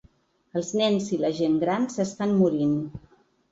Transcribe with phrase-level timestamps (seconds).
[0.61, 2.75] Els nens i la gent gran s’estan morint.